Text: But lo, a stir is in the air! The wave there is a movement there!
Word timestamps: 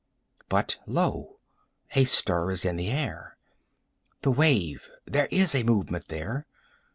But 0.49 0.79
lo, 0.87 1.37
a 1.91 2.05
stir 2.05 2.49
is 2.49 2.65
in 2.65 2.75
the 2.75 2.89
air! 2.89 3.37
The 4.23 4.31
wave 4.31 4.89
there 5.05 5.27
is 5.27 5.53
a 5.53 5.61
movement 5.61 6.07
there! 6.07 6.47